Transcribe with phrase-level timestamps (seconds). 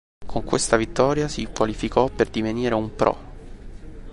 [0.25, 3.17] Con questa vittoria si qualificò per divenire un pro.